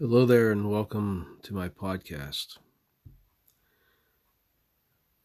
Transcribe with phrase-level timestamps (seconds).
[0.00, 2.58] Hello there, and welcome to my podcast.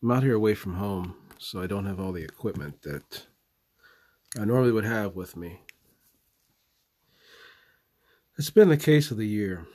[0.04, 3.26] I'm out here away from home, so I don't have all the equipment that
[4.40, 5.64] I normally would have with me.
[8.38, 9.66] It's been the case of the year.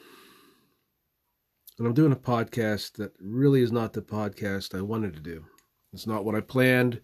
[1.77, 5.45] And I'm doing a podcast that really is not the podcast I wanted to do.
[5.93, 7.01] It's not what I planned,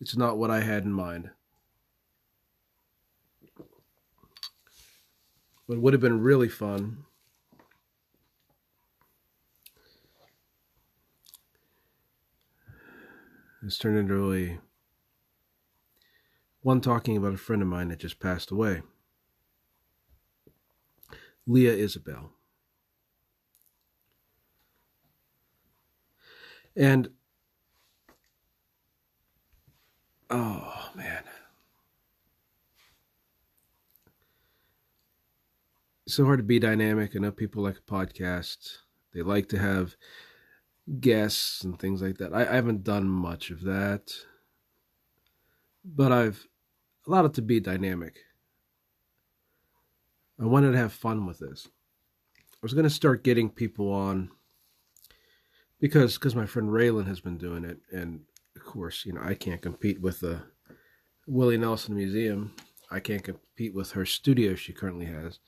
[0.00, 1.30] it's not what I had in mind.
[5.66, 7.04] What would have been really fun
[13.62, 14.58] has turned into a
[16.62, 18.82] one talking about a friend of mine that just passed away.
[21.46, 22.30] Leah Isabelle.
[26.76, 27.10] And
[30.30, 31.24] oh man.
[36.06, 37.14] It's so hard to be dynamic.
[37.14, 38.78] Know people like a podcast.
[39.12, 39.96] They like to have
[41.00, 42.34] guests and things like that.
[42.34, 44.12] I, I haven't done much of that,
[45.84, 46.46] but I've
[47.06, 48.18] allowed it to be dynamic.
[50.40, 51.68] I wanted to have fun with this.
[52.36, 54.30] I was going to start getting people on
[55.80, 58.20] because because my friend Raylan has been doing it, and
[58.56, 60.42] of course, you know, I can't compete with the
[61.26, 62.54] Willie Nelson Museum.
[62.90, 65.38] I can't compete with her studio she currently has.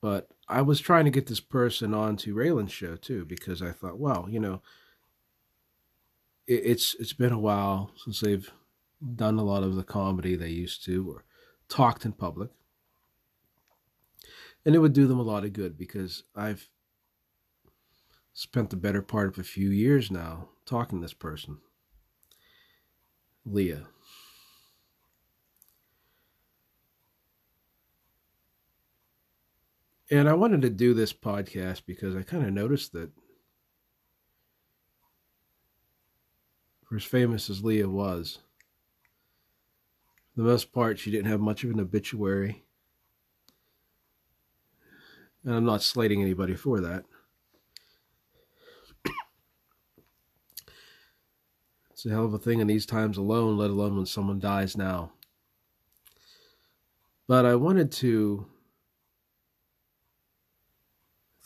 [0.00, 3.98] But I was trying to get this person onto Raylan's show too because I thought,
[3.98, 4.62] well, you know,
[6.46, 8.50] it, it's it's been a while since they've
[9.14, 11.24] done a lot of the comedy they used to or
[11.68, 12.50] talked in public.
[14.64, 16.68] And it would do them a lot of good because I've
[18.32, 21.58] spent the better part of a few years now talking to this person,
[23.44, 23.86] Leah.
[30.10, 33.10] And I wanted to do this podcast because I kind of noticed that
[36.84, 38.38] for as famous as Leah was,
[40.34, 42.64] for the most part, she didn't have much of an obituary.
[45.44, 47.04] And I'm not slating anybody for that.
[51.92, 54.76] it's a hell of a thing in these times alone, let alone when someone dies
[54.76, 55.12] now.
[57.28, 58.46] But I wanted to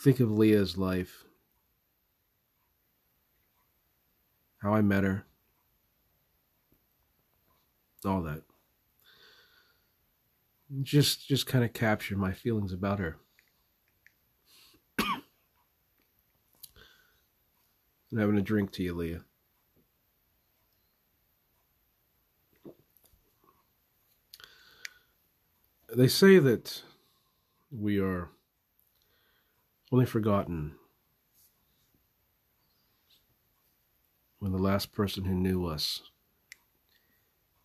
[0.04, 1.24] think of Leah's life,
[4.58, 5.24] how I met her,
[8.04, 8.42] all that.
[10.82, 13.16] Just just kind of capture my feelings about her.
[14.98, 15.22] I'm
[18.18, 19.24] having a drink to you, Leah.
[25.96, 26.82] They say that
[27.70, 28.28] we are
[29.94, 30.72] only forgotten
[34.40, 36.02] when the last person who knew us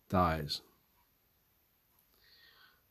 [0.08, 0.60] dies.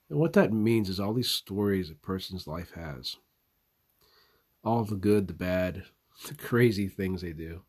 [0.09, 3.15] And what that means is all these stories a person's life has
[4.61, 5.83] all the good, the bad,
[6.27, 7.61] the crazy things they do.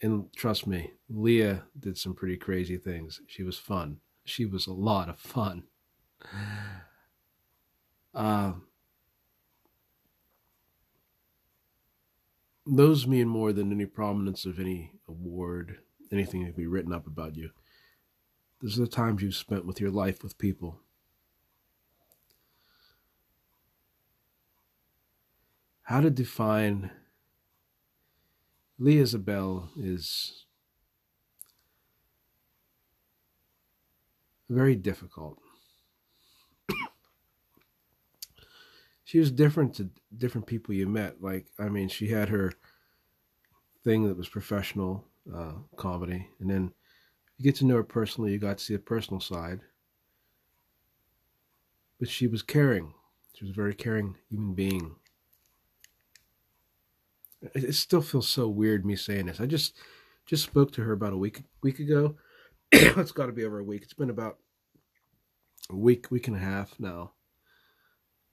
[0.00, 3.22] And trust me, Leah did some pretty crazy things.
[3.26, 3.96] She was fun.
[4.24, 5.64] She was a lot of fun.
[8.12, 8.54] Uh,
[12.70, 15.78] those mean more than any prominence of any award,
[16.12, 17.50] anything that can be written up about you.
[18.62, 20.80] Those are the times you've spent with your life with people.
[25.82, 26.92] How to define
[28.78, 30.44] Lee Isabelle is
[34.48, 35.38] very difficult.
[39.04, 41.20] she was different to different people you met.
[41.20, 42.52] Like, I mean, she had her
[43.84, 45.04] thing that was professional
[45.34, 46.72] uh, comedy, and then
[47.38, 48.32] you get to know her personally.
[48.32, 49.60] You got to see a personal side,
[51.98, 52.94] but she was caring.
[53.34, 54.96] She was a very caring human being.
[57.54, 59.40] It still feels so weird me saying this.
[59.40, 59.76] I just
[60.26, 62.16] just spoke to her about a week week ago.
[62.72, 63.82] it's got to be over a week.
[63.82, 64.38] It's been about
[65.70, 67.12] a week, week and a half now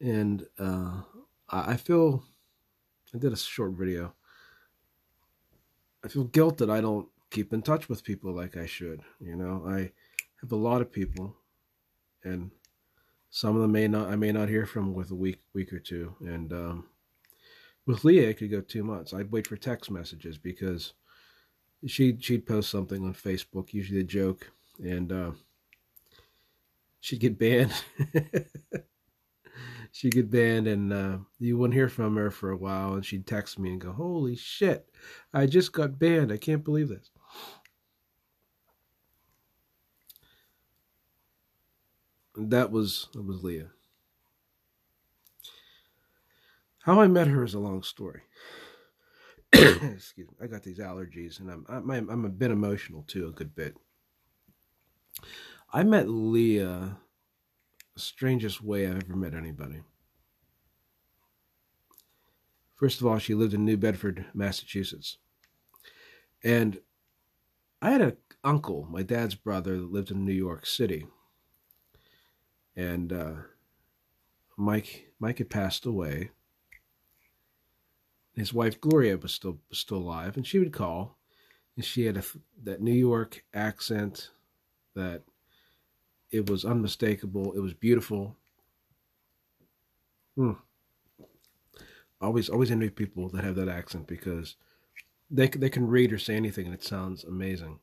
[0.02, 1.02] and uh,
[1.50, 2.24] I, I feel
[3.14, 4.14] I did a short video.
[6.08, 9.02] I feel guilt that I don't keep in touch with people like I should.
[9.20, 9.92] You know, I
[10.40, 11.36] have a lot of people,
[12.24, 12.52] and
[13.30, 15.80] some of them may not I may not hear from with a week week or
[15.80, 16.16] two.
[16.22, 16.86] And um,
[17.86, 19.14] with Leah, it could go two months.
[19.14, 20.94] I'd wait for text messages because
[21.86, 24.50] she she'd post something on Facebook, usually a joke,
[24.82, 25.32] and uh,
[27.02, 27.74] she'd get banned.
[29.98, 32.94] she'd get banned, and uh, you wouldn't hear from her for a while.
[32.94, 34.88] And she'd text me and go, "Holy shit,
[35.34, 36.32] I just got banned.
[36.32, 37.10] I can't believe this."
[42.38, 43.72] that was that was Leah.
[46.84, 48.22] How I met her is a long story.
[49.52, 50.38] Excuse me.
[50.42, 53.76] I got these allergies, and I'm I'm I'm a bit emotional too, a good bit.
[55.74, 56.98] I met Leah
[58.00, 59.82] strangest way I've ever met anybody.
[62.76, 65.18] First of all, she lived in New Bedford, Massachusetts.
[66.44, 66.80] And
[67.82, 71.08] I had an uncle, my dad's brother, that lived in New York City
[72.78, 73.34] and uh,
[74.56, 76.30] Mike Mike had passed away.
[78.36, 81.18] His wife Gloria was still still alive, and she would call,
[81.76, 82.24] and she had a,
[82.64, 84.30] that New York accent
[84.94, 85.24] that
[86.32, 87.54] it was unmistakable.
[87.54, 88.36] It was beautiful.
[90.36, 90.54] Hmm.
[92.20, 94.56] Always always envy people that have that accent because
[95.30, 97.80] they they can read or say anything and it sounds amazing.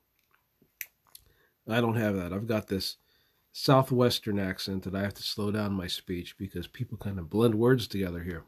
[1.69, 2.33] I don't have that.
[2.33, 2.97] I've got this
[3.53, 7.55] southwestern accent that I have to slow down my speech because people kind of blend
[7.55, 8.45] words together here.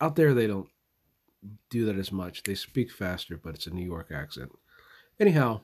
[0.00, 0.68] Out there, they don't
[1.70, 2.42] do that as much.
[2.42, 4.52] They speak faster, but it's a New York accent.
[5.18, 5.62] Anyhow,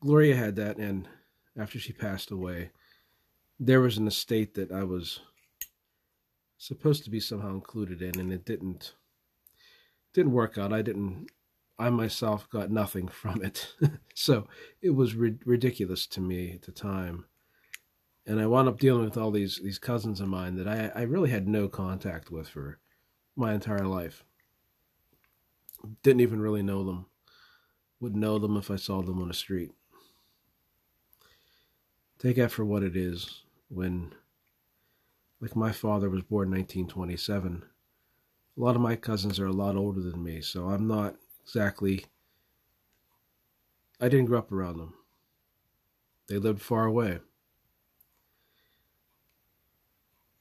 [0.00, 1.08] Gloria had that, and
[1.58, 2.70] after she passed away,
[3.58, 5.20] there was an estate that I was
[6.56, 8.94] supposed to be somehow included in, and it didn't
[10.14, 10.72] didn't work out.
[10.72, 11.28] I didn't
[11.78, 13.74] I myself got nothing from it.
[14.14, 14.48] so
[14.82, 17.26] it was ri- ridiculous to me at the time.
[18.26, 21.02] And I wound up dealing with all these, these cousins of mine that I, I
[21.04, 22.78] really had no contact with for
[23.36, 24.22] my entire life.
[26.02, 27.06] Didn't even really know them.
[28.00, 29.70] Would know them if I saw them on the street.
[32.18, 34.12] Take that for what it is when,
[35.40, 37.62] like my father was born in 1927.
[38.56, 42.06] A lot of my cousins are a lot older than me, so I'm not exactly.
[44.00, 44.94] I didn't grow up around them.
[46.28, 47.20] They lived far away.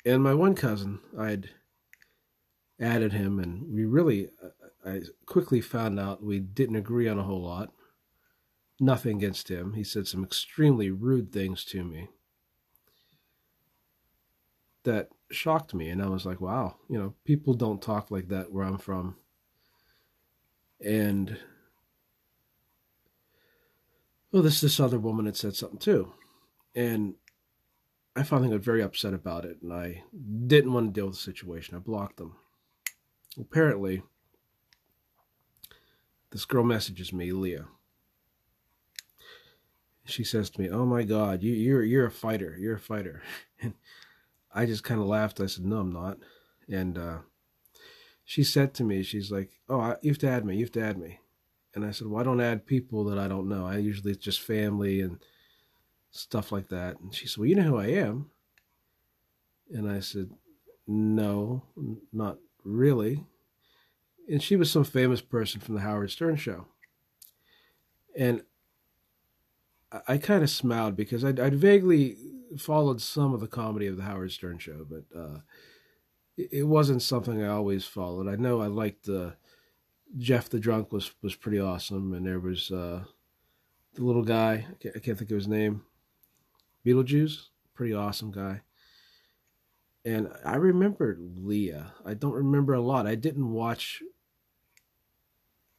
[0.03, 1.51] And my one cousin, I'd
[2.79, 4.29] added him, and we really,
[4.85, 7.71] I quickly found out we didn't agree on a whole lot.
[8.79, 9.73] Nothing against him.
[9.73, 12.09] He said some extremely rude things to me
[14.83, 15.89] that shocked me.
[15.89, 19.15] And I was like, wow, you know, people don't talk like that where I'm from
[20.83, 21.37] and
[24.31, 26.11] well, this this other woman had said something too,
[26.75, 27.15] and
[28.15, 30.03] I finally got very upset about it, and I
[30.47, 31.75] didn't want to deal with the situation.
[31.75, 32.35] I blocked them.
[33.39, 34.03] Apparently,
[36.31, 37.67] this girl messages me, Leah.
[40.07, 42.55] She says to me, "Oh my God, you, you're you're a fighter.
[42.57, 43.21] You're a fighter,"
[43.61, 43.73] and
[44.53, 45.41] I just kind of laughed.
[45.41, 46.17] I said, "No, I'm not,"
[46.69, 47.17] and uh,
[48.23, 50.55] she said to me, she's like, "Oh, you have to add me.
[50.55, 51.19] You have to add me."
[51.75, 53.65] And I said, "Well, I don't add people that I don't know.
[53.65, 55.19] I usually it's just family and
[56.11, 58.31] stuff like that." And she said, "Well, you know who I am."
[59.69, 60.29] And I said,
[60.87, 61.63] "No,
[62.13, 63.25] not really."
[64.29, 66.65] And she was some famous person from the Howard Stern show.
[68.15, 68.43] And
[70.07, 72.17] I kind of smiled because I'd, I'd, vaguely
[72.57, 75.39] followed some of the comedy of the Howard Stern show, but uh,
[76.37, 78.27] it wasn't something I always followed.
[78.27, 79.35] I know I liked the
[80.17, 83.03] Jeff the Drunk was was pretty awesome, and there was uh,
[83.93, 84.65] the little guy.
[84.71, 85.83] I can't, think of his name.
[86.85, 88.61] Beetlejuice, pretty awesome guy.
[90.05, 91.93] And I remember Leah.
[92.05, 93.07] I don't remember a lot.
[93.07, 94.01] I didn't watch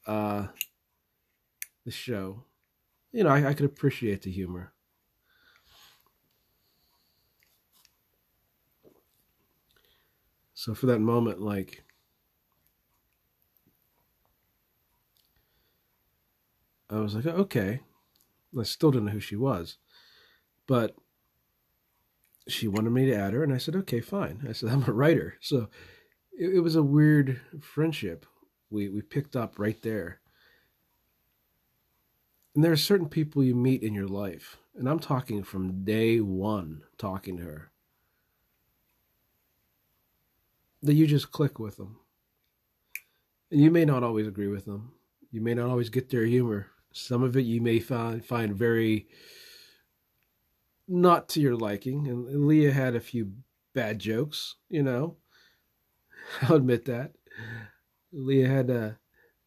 [0.06, 0.48] uh,
[1.86, 2.44] the show.
[3.12, 4.72] You know, I, I could appreciate the humor.
[10.54, 11.84] So for that moment, like,
[16.90, 17.80] I was like, okay.
[18.58, 19.76] I still didn't know who she was.
[20.66, 20.96] But
[22.48, 24.44] she wanted me to add her, and I said, okay, fine.
[24.48, 25.36] I said, I'm a writer.
[25.40, 25.68] So
[26.38, 28.26] it, it was a weird friendship
[28.70, 30.20] we, we picked up right there.
[32.54, 36.20] And there are certain people you meet in your life, and I'm talking from day
[36.20, 37.70] one talking to her.
[40.82, 41.98] that you just click with them.
[43.50, 44.92] And you may not always agree with them.
[45.30, 46.68] You may not always get their humor.
[46.92, 49.08] Some of it you may find find very
[50.86, 52.08] not to your liking.
[52.08, 53.32] And Leah had a few
[53.74, 55.16] bad jokes, you know.
[56.42, 57.12] I'll admit that.
[58.12, 58.98] Leah had a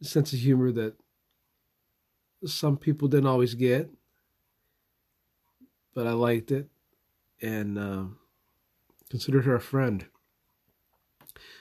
[0.02, 0.96] sense of humor that
[2.46, 3.90] some people didn't always get,
[5.94, 6.70] but I liked it.
[7.42, 8.06] and uh,
[9.10, 10.06] considered her a friend.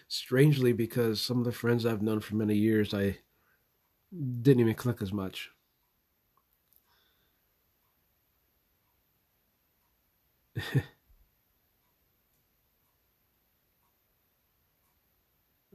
[0.09, 3.19] Strangely, because some of the friends I've known for many years, I
[4.43, 5.51] didn't even click as much.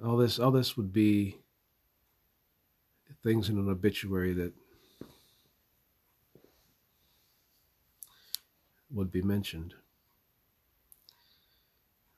[0.03, 1.37] all this all this would be
[3.23, 4.53] things in an obituary that
[8.91, 9.73] would be mentioned.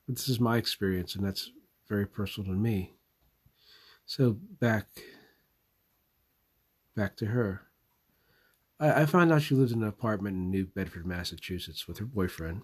[0.06, 1.52] But this is my experience, and that's
[1.88, 2.94] very personal to me.
[4.06, 4.86] So back
[6.96, 7.62] back to her.
[8.80, 12.04] I, I found out she lived in an apartment in New Bedford, Massachusetts with her
[12.04, 12.62] boyfriend.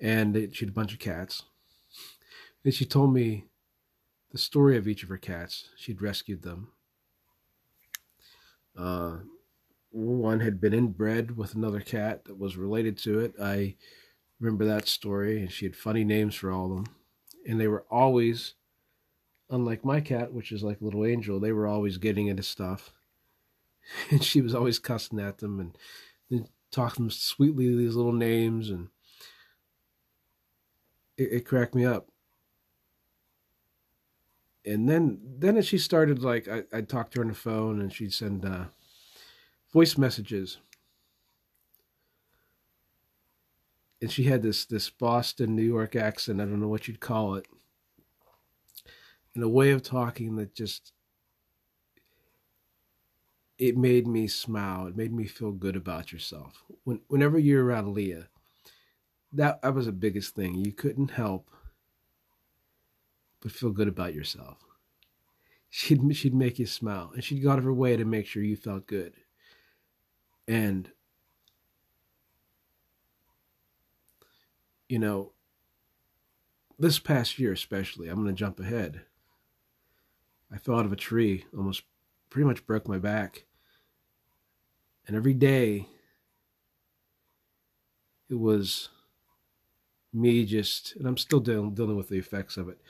[0.00, 1.44] And she had a bunch of cats.
[2.64, 3.44] And she told me
[4.32, 5.68] the story of each of her cats.
[5.76, 6.72] She'd rescued them.
[8.76, 9.18] Uh,
[9.94, 13.34] one had been inbred with another cat that was related to it.
[13.40, 13.76] I
[14.40, 16.94] remember that story, and she had funny names for all of them.
[17.46, 18.54] And they were always,
[19.48, 22.92] unlike my cat, which is like little angel, they were always getting into stuff.
[24.10, 25.76] And she was always cussing at them and,
[26.30, 28.88] and talking sweetly these little names, and
[31.18, 32.08] it, it cracked me up
[34.64, 37.80] and then then as she started like I, I'd talk to her on the phone
[37.80, 38.64] and she'd send uh,
[39.74, 40.56] voice messages
[44.00, 47.34] and she had this this Boston New York accent I don't know what you'd call
[47.34, 47.46] it
[49.34, 50.92] and a way of talking that just
[53.58, 57.92] it made me smile it made me feel good about yourself when whenever you're around
[57.92, 58.28] Leah
[59.34, 61.50] that that was the biggest thing you couldn't help
[63.44, 64.56] but feel good about yourself.
[65.68, 68.42] She'd she'd make you smile, and she'd go out of her way to make sure
[68.42, 69.12] you felt good.
[70.46, 70.90] And
[74.88, 75.32] you know,
[76.78, 79.02] this past year especially, I'm going to jump ahead.
[80.52, 81.82] I fell out of a tree, almost
[82.30, 83.44] pretty much broke my back.
[85.06, 85.88] And every day,
[88.28, 88.88] it was
[90.12, 92.80] me just, and I'm still dealing, dealing with the effects of it,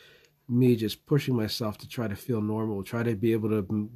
[0.49, 3.91] me just pushing myself to try to feel normal, try to be able to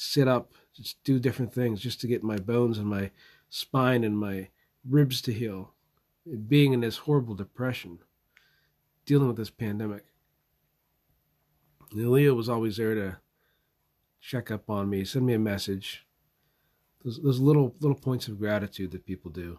[0.00, 3.10] sit up, just do different things just to get my bones and my
[3.48, 4.48] spine and my
[4.88, 5.72] ribs to heal.
[6.46, 7.98] Being in this horrible depression,
[9.06, 10.04] dealing with this pandemic.
[11.90, 13.16] And was always there to
[14.20, 16.06] check up on me, send me a message.
[17.04, 19.58] Those, those little little points of gratitude that people do.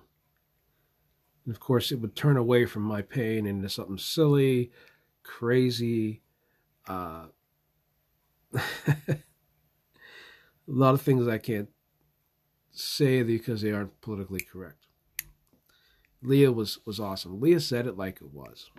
[1.45, 4.71] And of course, it would turn away from my pain into something silly,
[5.23, 6.21] crazy.
[6.87, 7.25] Uh,
[10.69, 11.69] a lot of things I can't
[12.71, 14.85] say because they aren't politically correct.
[16.21, 17.39] Leah was was awesome.
[17.39, 18.69] Leah said it like it was.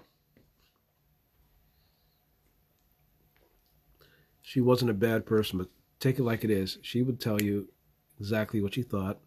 [4.43, 5.69] She wasn't a bad person, but
[6.01, 6.79] take it like it is.
[6.83, 7.69] She would tell you
[8.19, 9.21] exactly what she thought.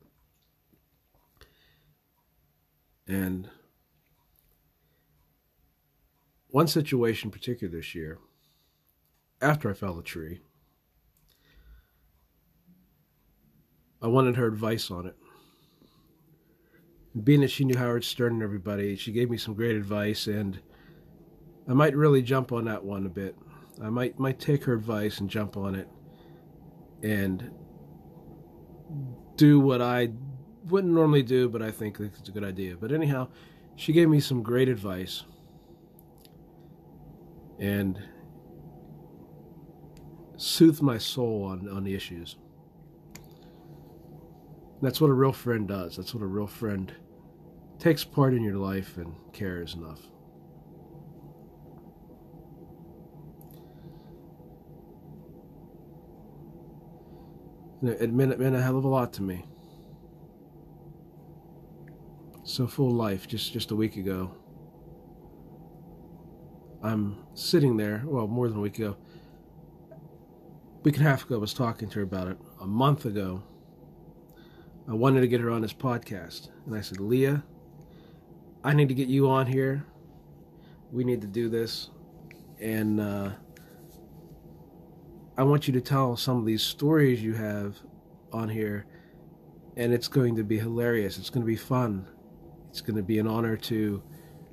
[3.08, 3.50] And
[6.50, 8.20] one situation particular this year,
[9.42, 10.42] after I fell the tree,
[14.04, 15.16] I wanted her advice on it.
[17.24, 20.60] Being that she knew Howard Stern and everybody, she gave me some great advice, and
[21.70, 23.38] I might really jump on that one a bit.
[23.82, 25.88] I might might take her advice and jump on it,
[27.02, 27.50] and
[29.38, 30.12] do what I
[30.66, 32.76] wouldn't normally do, but I think it's a good idea.
[32.76, 33.30] But anyhow,
[33.76, 35.24] she gave me some great advice
[37.60, 38.02] and
[40.36, 42.36] soothed my soul on, on the issues.
[44.84, 45.96] That's what a real friend does.
[45.96, 46.94] That's what a real friend
[47.80, 50.02] takes part in your life and cares enough.
[57.82, 59.46] it meant, it meant a hell of a lot to me.
[62.44, 64.36] So full life just just a week ago.
[66.82, 68.98] I'm sitting there, well, more than a week ago,
[69.92, 72.38] a week and a half ago, I was talking to her about it.
[72.60, 73.44] A month ago,
[74.88, 76.50] I wanted to get her on this podcast.
[76.66, 77.44] And I said, Leah,
[78.64, 79.86] I need to get you on here.
[80.92, 81.90] We need to do this.
[82.60, 83.32] And uh,
[85.38, 87.78] I want you to tell some of these stories you have
[88.32, 88.86] on here.
[89.76, 91.18] And it's going to be hilarious.
[91.18, 92.08] It's going to be fun.
[92.70, 94.04] It's going to be an honor to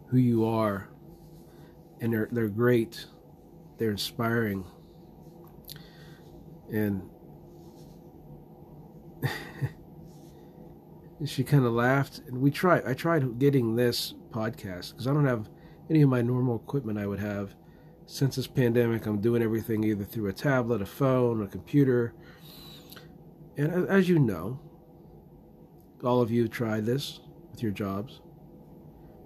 [0.09, 0.91] who you are
[2.01, 3.07] and they're they're great.
[3.79, 4.65] They're inspiring.
[6.73, 7.03] And
[11.21, 12.87] And she kind of laughed, and we tried.
[12.87, 15.51] I tried getting this podcast because I don't have
[15.91, 17.55] any of my normal equipment I would have.
[18.07, 22.15] Since this pandemic, I'm doing everything either through a tablet, a phone, a computer.
[23.57, 24.59] And as you know,
[26.03, 28.21] all of you tried this with your jobs.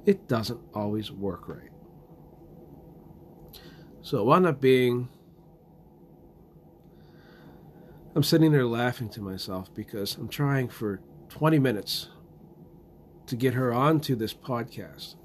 [0.04, 1.70] It doesn't always work right.
[4.02, 5.08] So it wound up being
[8.16, 11.00] I'm sitting there laughing to myself because I'm trying for
[11.34, 12.10] 20 minutes
[13.26, 15.16] to get her onto this podcast.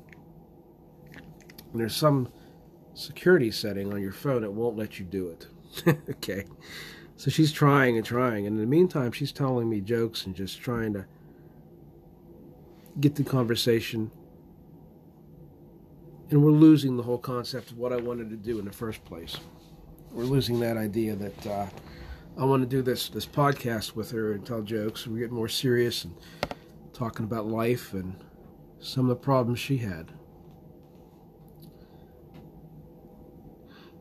[1.71, 2.29] And there's some
[2.95, 5.47] security setting on your phone that won't let you do it.
[6.09, 6.45] okay.
[7.15, 8.47] So she's trying and trying.
[8.47, 11.05] And in the meantime, she's telling me jokes and just trying to
[12.99, 14.09] get the conversation.
[16.31, 19.05] And we're losing the whole concept of what I wanted to do in the first
[19.05, 19.37] place.
[20.11, 21.67] We're losing that idea that uh,
[22.39, 25.05] I want to do this this podcast with her and tell jokes.
[25.05, 26.15] We're getting more serious and
[26.93, 28.15] talking about life and
[28.79, 30.13] some of the problems she had.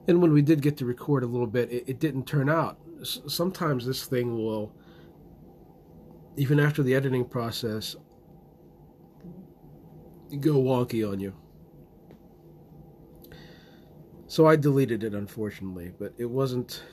[0.06, 2.78] And when we did get to record a little bit, it, it didn't turn out.
[3.00, 4.72] S- sometimes this thing will,
[6.36, 7.96] even after the editing process,
[10.38, 11.34] go wonky on you.
[14.28, 16.84] So I deleted it, unfortunately, but it wasn't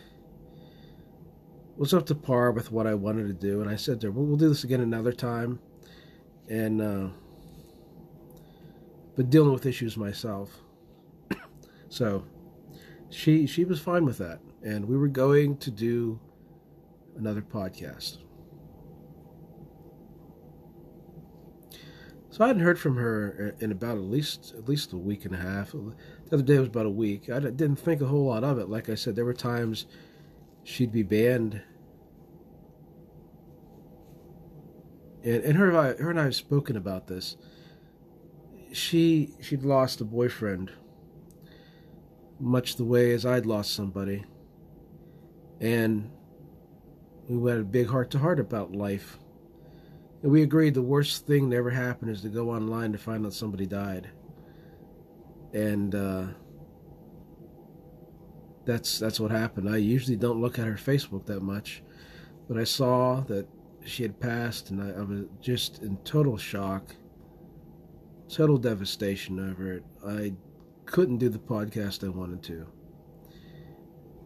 [1.78, 4.12] was up to par with what I wanted to do, and I said to her,
[4.12, 5.60] "We'll, we'll do this again another time."
[6.48, 7.08] And uh,
[9.16, 10.62] but dealing with issues myself,
[11.90, 12.26] so
[13.10, 16.20] she she was fine with that, and we were going to do
[17.18, 18.20] another podcast.
[22.30, 25.34] So I hadn't heard from her in about at least at least a week and
[25.34, 25.72] a half.
[25.72, 25.94] The
[26.34, 27.30] other day was about a week.
[27.30, 28.68] I didn't think a whole lot of it.
[28.68, 29.86] Like I said, there were times
[30.66, 31.62] she'd be banned.
[35.24, 37.38] And, and her, her and I have spoken about this.
[38.74, 40.72] She she'd lost a boyfriend,
[42.42, 44.26] much the way as I'd lost somebody,
[45.62, 46.12] and
[47.30, 49.18] we had a big heart to heart about life.
[50.22, 53.26] And we agreed the worst thing that ever happened is to go online to find
[53.26, 54.10] out somebody died.
[55.54, 56.26] And uh,
[58.66, 59.70] that's that's what happened.
[59.70, 61.84] I usually don't look at her Facebook that much,
[62.48, 63.48] but I saw that
[63.86, 66.96] she had passed, and I, I was just in total shock,
[68.28, 69.84] total devastation over it.
[70.06, 70.34] I
[70.86, 72.68] couldn't do the podcast I wanted to,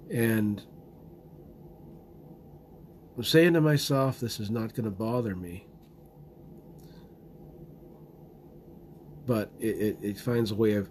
[0.10, 0.63] and
[3.19, 5.65] I'm saying to myself, this is not going to bother me.
[9.25, 10.89] But it, it, it finds a way of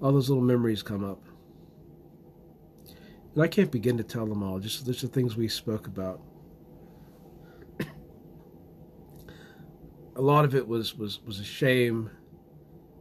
[0.00, 1.22] all those little memories come up.
[3.34, 6.20] And I can't begin to tell them all, just, just the things we spoke about.
[10.16, 12.10] a lot of it was, was, was a shame.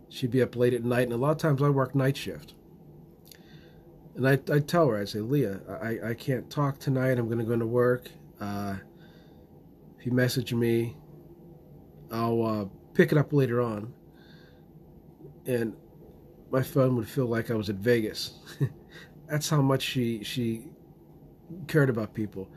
[0.10, 2.54] She'd be up late at night, and a lot of times I work night shift.
[4.16, 7.20] And I, I tell her, I say, Leah, I, I can't talk tonight.
[7.20, 8.10] I'm going to go into work.
[8.40, 8.76] Uh,
[10.00, 10.96] if you message me,
[12.12, 13.94] I'll uh, pick it up later on.
[15.46, 15.76] And
[16.52, 18.40] my phone would feel like I was at Vegas.
[19.30, 20.64] That's how much she she
[21.68, 22.50] cared about people.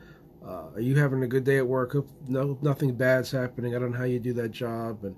[0.45, 1.95] Uh, are you having a good day at work?
[2.27, 3.75] No, nothing bad's happening.
[3.75, 5.03] I don't know how you do that job.
[5.03, 5.15] And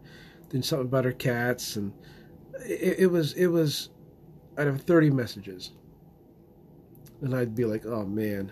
[0.49, 1.93] then something about her cats, and
[2.65, 3.89] it, it was it was.
[4.57, 5.71] I'd have thirty messages,
[7.21, 8.51] and I'd be like, "Oh man."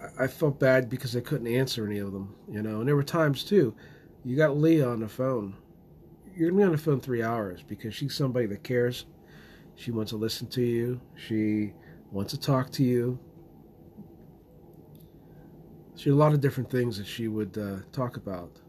[0.00, 2.80] I, I felt bad because I couldn't answer any of them, you know.
[2.80, 3.74] And there were times too.
[4.24, 5.56] You got Leah on the phone
[6.36, 9.06] you're gonna be on the phone three hours because she's somebody that cares.
[9.76, 11.00] She wants to listen to you.
[11.16, 11.72] She
[12.10, 13.18] wants to talk to you.
[15.96, 18.60] She had a lot of different things that she would uh, talk about,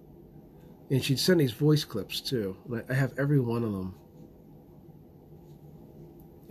[0.91, 2.55] and she'd send these voice clips too.
[2.89, 3.95] I have every one of them.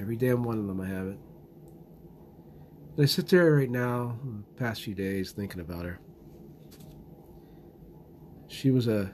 [0.00, 1.18] Every damn one of them, I have it.
[2.96, 4.18] And I sit there right now,
[4.56, 6.00] past few days, thinking about her.
[8.48, 9.12] She was a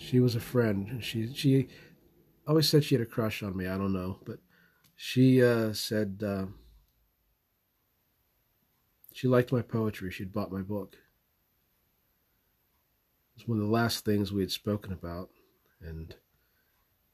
[0.00, 1.04] she was a friend.
[1.04, 1.68] She she
[2.46, 3.66] always said she had a crush on me.
[3.66, 4.38] I don't know, but
[4.96, 6.46] she uh, said uh,
[9.12, 10.10] she liked my poetry.
[10.10, 10.96] She'd bought my book.
[13.36, 15.28] It was one of the last things we had spoken about,
[15.82, 16.14] and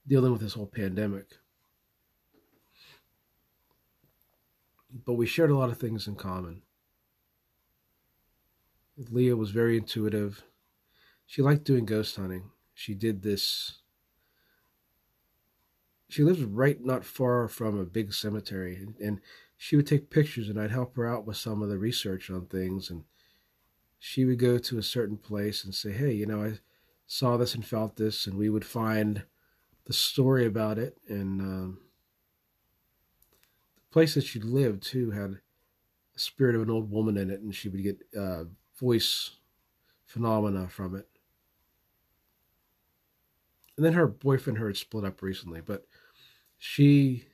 [0.07, 1.27] dealing with this whole pandemic.
[5.05, 6.63] But we shared a lot of things in common.
[8.97, 10.45] Leah was very intuitive.
[11.27, 13.79] She liked doing ghost hunting she did this
[16.09, 19.21] she lives right not far from a big cemetery and
[19.57, 22.47] she would take pictures and I'd help her out with some of the research on
[22.47, 23.03] things and
[23.99, 26.53] she would go to a certain place and say, Hey, you know, I
[27.07, 29.25] saw this and felt this, and we would find
[29.85, 30.99] the story about it.
[31.09, 31.79] And um,
[33.77, 35.41] the place that she lived, too, had
[36.15, 38.45] a spirit of an old woman in it, and she would get uh,
[38.79, 39.37] voice
[40.05, 41.09] phenomena from it.
[43.77, 45.87] And then her boyfriend her had split up recently, but
[46.59, 47.27] she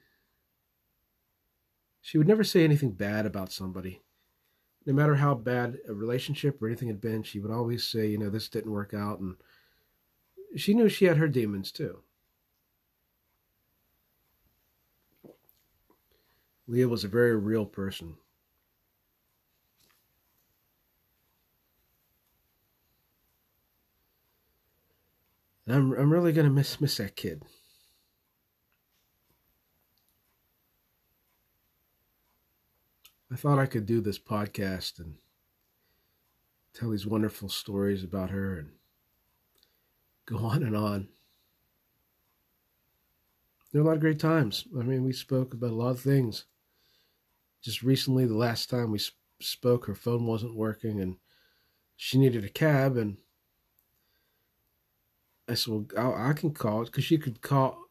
[2.00, 4.02] she would never say anything bad about somebody.
[4.84, 8.18] No matter how bad a relationship or anything had been, she would always say, you
[8.18, 9.36] know, this didn't work out and
[10.56, 12.02] she knew she had her demons too.
[16.66, 18.16] Leah was a very real person.
[25.68, 27.42] I'm I'm really gonna miss miss that kid.
[33.30, 35.14] I thought I could do this podcast and
[36.74, 38.70] tell these wonderful stories about her and
[40.26, 41.08] go on and on.
[43.72, 44.66] There were a lot of great times.
[44.78, 46.44] I mean, we spoke about a lot of things.
[47.62, 49.00] Just recently, the last time we
[49.40, 51.16] spoke, her phone wasn't working and
[51.96, 53.16] she needed a cab, and
[55.52, 57.88] I said, well, I, can call it because she could call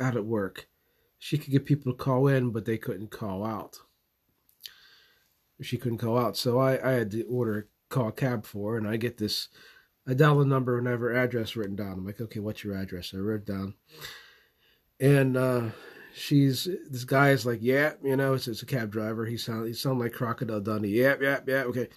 [0.00, 0.68] out at work.
[1.18, 3.78] She could get people to call in, but they couldn't call out.
[5.60, 6.36] She couldn't call out.
[6.36, 9.48] So I, I had to order, call a cab for and I get this,
[10.06, 11.92] I dial the number and have her address written down.
[11.92, 13.12] I'm like, okay, what's your address?
[13.14, 13.74] I wrote down.
[14.98, 15.62] And uh,
[16.12, 19.24] she's, this guy is like, yeah, you know, it's, it's a cab driver.
[19.24, 20.88] He sound, he sound like Crocodile Dundee.
[20.88, 21.88] Yeah, yeah, yeah, okay.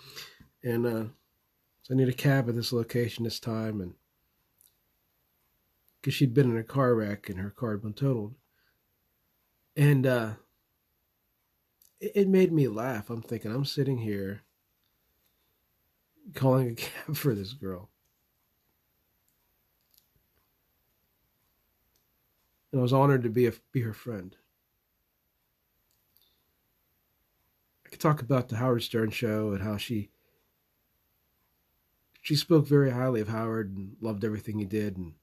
[0.64, 1.06] And, uh,
[1.86, 3.94] so I need a cab at this location this time, and
[6.02, 8.34] because she'd been in a car wreck and her car had been totaled,
[9.76, 10.32] and uh,
[12.00, 13.12] it, it made me laugh.
[13.12, 14.42] I'm thinking I'm sitting here
[16.34, 17.92] calling a cab for this girl.
[22.72, 24.36] And I was honored to be a, be her friend.
[27.86, 30.10] I could talk about the Howard Stern show and how she
[32.26, 34.98] she spoke very highly of Howard and loved everything he did.
[34.98, 35.14] And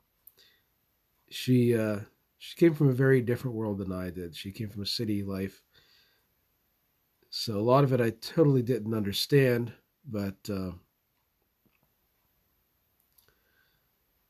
[1.29, 1.99] she uh,
[2.39, 4.37] she came from a very different world than I did.
[4.37, 5.65] She came from a city life,
[7.29, 9.73] so a lot of it I totally didn't understand.
[10.09, 10.73] But uh,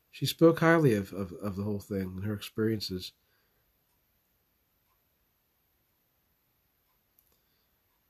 [0.09, 3.13] she spoke highly of, of, of the whole thing and her experiences.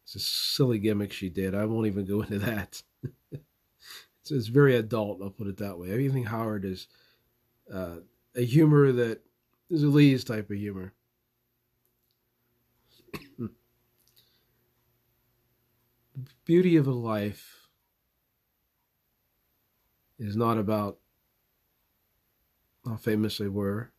[0.06, 1.54] It's a silly gimmick she did.
[1.54, 2.82] I won't even go into that.
[4.24, 5.20] It's, it's very adult.
[5.22, 5.92] I'll put it that way.
[5.92, 6.88] Everything Howard is
[7.72, 7.98] uh,
[8.36, 9.20] a humor that
[9.70, 10.94] is a Lee's type of humor.
[13.38, 13.50] the
[16.46, 17.68] beauty of a life
[20.18, 21.00] is not about
[22.86, 23.92] how famous they were,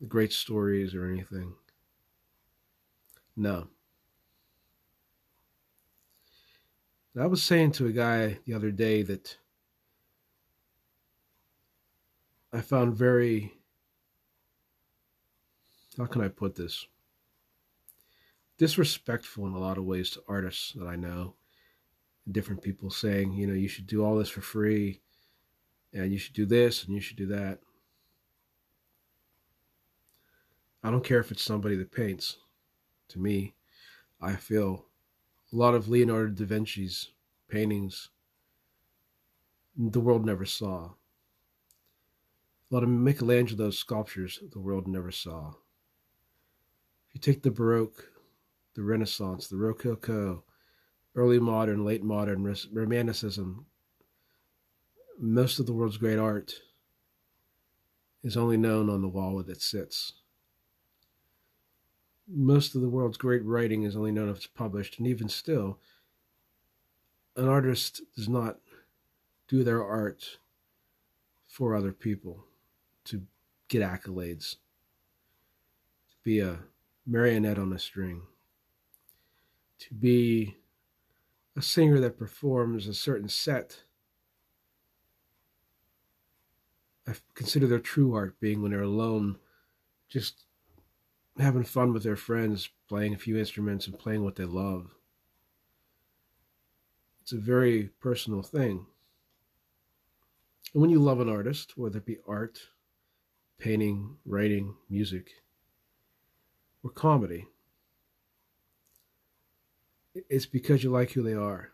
[0.00, 1.52] the great stories or anything.
[3.36, 3.68] No.
[7.20, 9.36] I was saying to a guy the other day that
[12.52, 13.52] I found very,
[15.98, 16.86] how can I put this?
[18.58, 21.34] Disrespectful in a lot of ways to artists that I know.
[22.30, 25.00] Different people saying, you know, you should do all this for free,
[25.92, 27.58] and you should do this, and you should do that.
[30.82, 32.38] I don't care if it's somebody that paints.
[33.08, 33.54] To me,
[34.20, 34.86] I feel
[35.52, 37.10] a lot of Leonardo da Vinci's
[37.48, 38.10] paintings
[39.76, 40.90] the world never saw.
[42.70, 45.54] A lot of Michelangelo's sculptures the world never saw.
[47.08, 48.12] If you take the Baroque,
[48.74, 50.44] the Renaissance, the Rococo,
[51.16, 53.66] early modern, late modern, Romanticism,
[55.18, 56.54] most of the world's great art
[58.22, 60.19] is only known on the wall that it sits
[62.32, 65.78] most of the world's great writing is only known if it's published, and even still,
[67.36, 68.58] an artist does not
[69.48, 70.38] do their art
[71.46, 72.44] for other people
[73.04, 73.22] to
[73.68, 74.56] get accolades,
[76.10, 76.60] to be a
[77.06, 78.22] marionette on a string,
[79.78, 80.56] to be
[81.56, 83.82] a singer that performs a certain set.
[87.08, 89.38] I consider their true art being when they're alone,
[90.08, 90.44] just
[91.38, 94.90] having fun with their friends, playing a few instruments and playing what they love.
[97.22, 98.86] It's a very personal thing.
[100.72, 102.60] And when you love an artist, whether it be art,
[103.58, 105.30] painting, writing, music,
[106.82, 107.46] or comedy,
[110.14, 111.70] it's because you like who they are.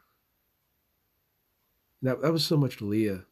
[2.03, 3.25] That, that was so much Leah.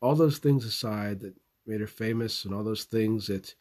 [0.00, 1.34] All those things aside that
[1.66, 3.54] made her famous, and all those things that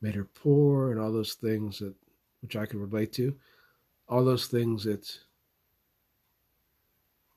[0.00, 1.94] made her poor, and all those things that
[2.40, 3.36] which I could relate to,
[4.08, 5.18] all those things that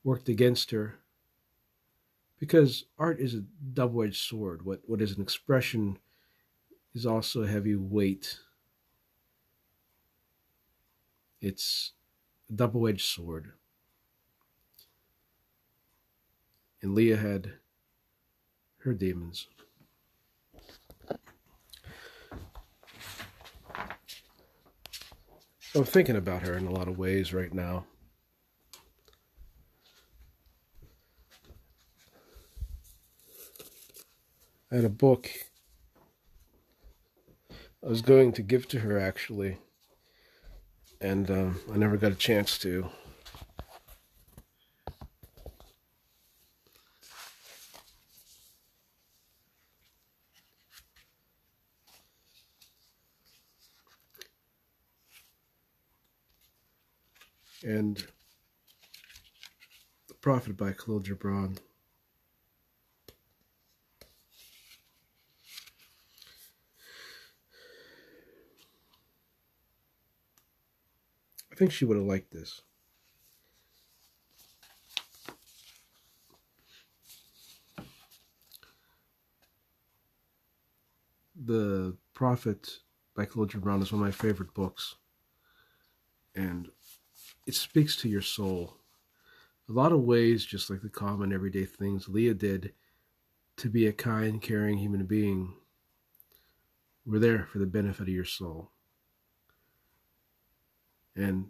[0.04, 0.96] worked against her.
[2.40, 4.66] Because art is a double edged sword.
[4.66, 5.98] What, what is an expression
[6.94, 8.38] is also a heavy weight.
[11.42, 11.94] It's
[12.50, 13.52] a double edged sword.
[16.82, 17.54] And Leah had
[18.80, 19.48] her demons.
[25.76, 27.86] I'm thinking about her in a lot of ways right now.
[34.72, 35.30] I had a book
[37.84, 39.58] I was going to give to her actually,
[41.02, 42.90] and um, I never got a chance to.
[57.74, 58.06] And
[60.08, 61.58] The Prophet by Khalil Gibran.
[71.52, 72.62] I think she would have liked this.
[81.44, 82.82] The Prophet
[83.16, 84.94] by Khalil Gibran is one of my favorite books.
[86.36, 86.70] And
[87.46, 88.78] it speaks to your soul.
[89.70, 92.74] A lot of ways, just like the common everyday things Leah did
[93.58, 95.54] to be a kind, caring human being,
[97.06, 98.72] were there for the benefit of your soul
[101.16, 101.50] and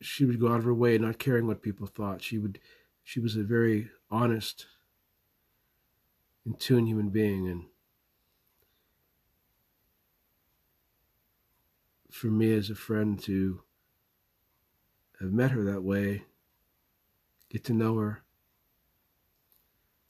[0.00, 2.58] she would go out of her way not caring what people thought she would
[3.02, 4.66] she was a very honest
[6.44, 7.64] in tune human being and
[12.16, 13.62] for me as a friend to
[15.20, 16.24] have met her that way
[17.50, 18.22] get to know her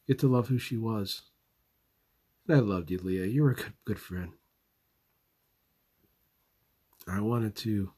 [0.07, 1.23] get to love who she was
[2.47, 4.33] and i loved you leah you were a good, good friend
[7.09, 7.93] I wanted to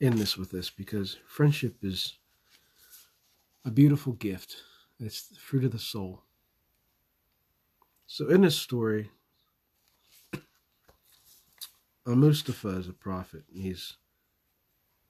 [0.00, 2.18] end this with this because friendship is
[3.64, 4.56] a beautiful gift.
[4.98, 6.24] It's the fruit of the soul.
[8.06, 9.10] So in this story,
[12.06, 13.44] Uh, Mustafa is a prophet.
[13.52, 13.94] He's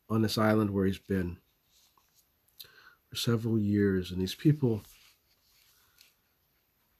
[0.08, 1.38] on this island where he's been
[3.08, 4.82] for several years, and these people,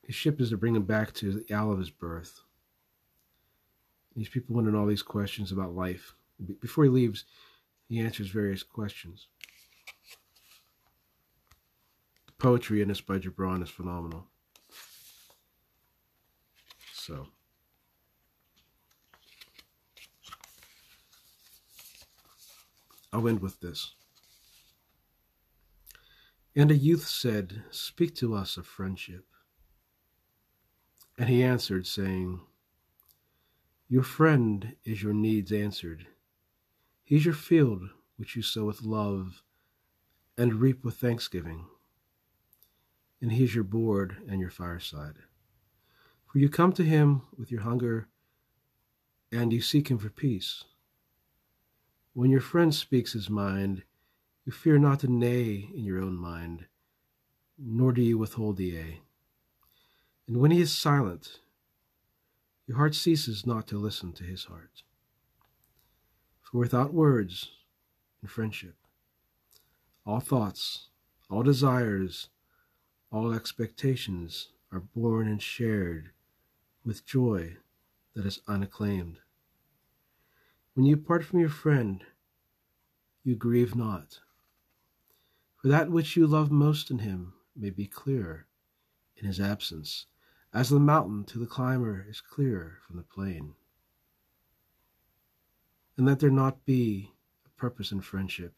[0.05, 2.41] his ship is to bring him back to the isle of his birth.
[4.17, 6.15] These people to all these questions about life.
[6.61, 7.25] Before he leaves,
[7.89, 9.29] he answers various questions.
[12.27, 14.27] The poetry in this by Gibran is phenomenal.
[16.93, 17.29] So.
[23.15, 23.95] I'll end with this.
[26.55, 29.25] And a youth said, Speak to us of friendship.
[31.17, 32.41] And he answered, saying,
[33.89, 36.07] your friend is your needs answered.
[37.05, 39.43] He's your field which you sow with love
[40.39, 41.67] and reap with thanksgiving.
[43.21, 45.17] And he is your board and your fireside.
[46.27, 48.09] For you come to him with your hunger
[49.31, 50.65] and you seek him for peace.
[52.15, 53.83] When your friend speaks his mind,
[54.45, 56.67] you fear not to nay in your own mind,
[57.59, 59.01] nor do you withhold the a.
[60.29, 61.41] And when he is silent,
[62.69, 64.85] your heart ceases not to listen to his heart.
[66.41, 67.51] For without words
[68.23, 68.77] in friendship,
[70.07, 70.91] all thoughts,
[71.29, 72.29] all desires,
[73.11, 76.11] all expectations are born and shared
[76.85, 77.57] with joy
[78.15, 79.19] that is unacclaimed.
[80.75, 82.05] When you part from your friend,
[83.23, 84.19] you grieve not,
[85.57, 88.47] for that which you love most in him may be clear
[89.17, 90.07] in his absence
[90.53, 93.55] as the mountain to the climber is clear from the plain.
[95.97, 97.13] And let there not be
[97.47, 98.55] a purpose in friendship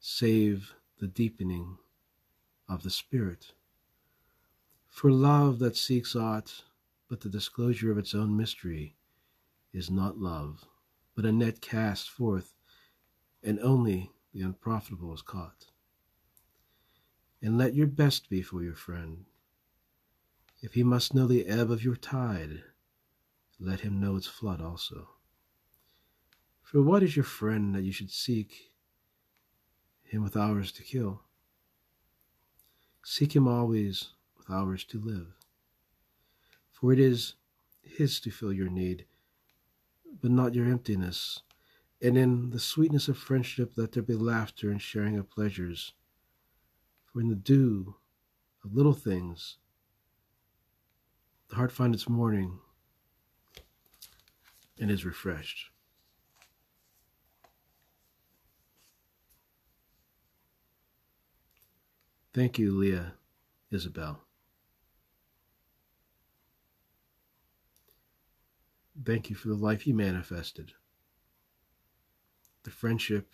[0.00, 1.78] save the deepening
[2.68, 3.52] of the spirit.
[4.88, 6.64] For love that seeks aught
[7.08, 8.96] but the disclosure of its own mystery
[9.72, 10.64] is not love,
[11.20, 12.54] but a net cast forth,
[13.42, 15.66] and only the unprofitable is caught.
[17.42, 19.26] And let your best be for your friend,
[20.62, 22.62] if he must know the ebb of your tide,
[23.58, 25.10] let him know its flood also.
[26.62, 28.70] For what is your friend that you should seek
[30.02, 31.20] him with hours to kill?
[33.04, 35.34] Seek him always with hours to live.
[36.72, 37.34] For it is
[37.82, 39.04] his to fill your need,
[40.20, 41.42] but not your emptiness.
[42.02, 45.92] And in the sweetness of friendship, let there be laughter and sharing of pleasures.
[47.06, 47.96] For in the dew
[48.64, 49.58] of little things,
[51.48, 52.58] the heart finds its morning
[54.78, 55.70] and is refreshed.
[62.32, 63.14] Thank you, Leah
[63.72, 64.20] Isabelle.
[69.02, 70.72] Thank you for the life you manifested,
[72.64, 73.32] the friendship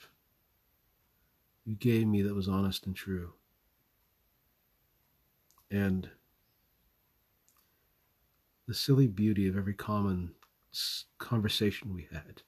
[1.64, 3.32] you gave me that was honest and true,
[5.70, 6.08] and
[8.68, 10.34] the silly beauty of every common
[11.18, 12.42] conversation we had.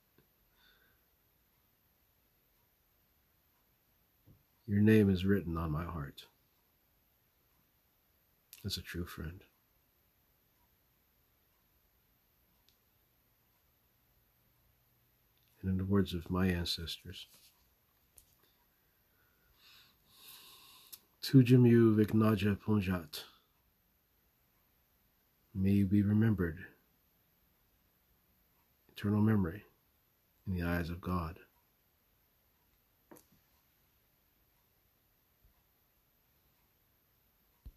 [4.66, 6.26] Your name is written on my heart
[8.64, 9.42] as a true friend.
[15.68, 17.26] In the words of my ancestors,
[21.22, 23.24] Tujamu Vignaja Punjat,
[25.54, 26.56] may you be remembered,
[28.90, 29.64] eternal memory
[30.46, 31.38] in the eyes of God.